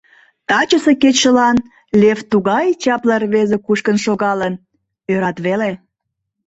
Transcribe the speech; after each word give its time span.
Тачысе 0.47 0.93
кечылан 1.03 1.57
Лев 2.01 2.19
тугай 2.31 2.67
чапле 2.83 3.15
рвезе 3.21 3.57
кушкын 3.65 3.97
шогалын— 4.05 4.53
ӧрат 5.13 5.37
веле. 5.45 5.71